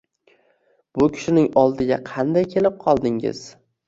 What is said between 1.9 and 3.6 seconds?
qanday kelib qoldingiz